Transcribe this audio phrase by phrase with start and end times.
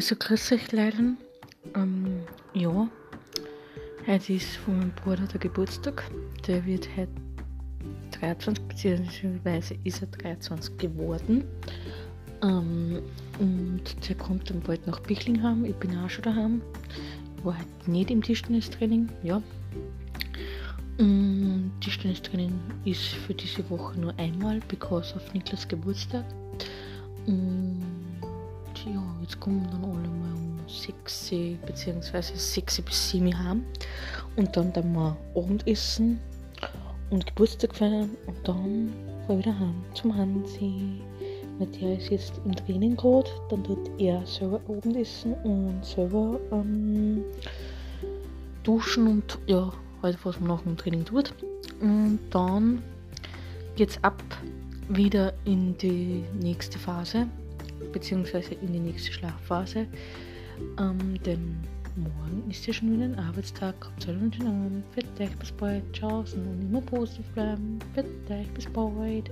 [0.00, 1.18] Also grüß euch Leiden.
[1.74, 2.22] Ähm,
[2.54, 2.88] ja,
[4.06, 6.10] heute ist von meinem Bruder der Geburtstag.
[6.46, 7.12] Der wird heute
[8.18, 11.44] 23, beziehungsweise ist er 23 geworden.
[12.42, 13.02] Ähm,
[13.40, 15.66] und der kommt dann bald nach Bichlingham.
[15.66, 16.62] Ich bin auch schon daheim.
[17.36, 19.42] Ich war heute nicht im Tischtennistraining, ja.
[20.96, 26.24] Und Tischtennistraining ist für diese Woche nur einmal, because of Niklas Geburtstag.
[27.26, 27.82] Und
[28.86, 31.30] ja, jetzt kommen dann alle mal um 6
[31.66, 32.22] bzw.
[32.34, 33.64] 6 bis 7 heim.
[34.36, 36.20] Und dann dann wir Abendessen
[37.10, 38.92] und Geburtstag feiern und dann
[39.26, 41.00] fahr ich wieder heim zum Hansi.
[41.58, 47.22] Weil der ist jetzt im Training gerade, dann tut er selber Abendessen und selber ähm,
[48.62, 49.70] duschen und ja,
[50.02, 51.34] halt was man nach dem Training tut.
[51.80, 52.82] Und dann
[53.76, 54.22] geht's ab
[54.88, 57.26] wieder in die nächste Phase
[57.92, 59.86] beziehungsweise in die nächste Schlafphase.
[60.78, 61.56] Ähm, denn
[61.96, 63.74] morgen ist ja schon wieder ein Arbeitstag.
[64.06, 64.94] Alle einen schönen Abend.
[64.94, 65.82] Bitte euch bis bald.
[65.94, 66.20] Ciao.
[66.20, 67.78] Und immer positiv bleiben.
[67.94, 69.30] Bitte euch bis bald.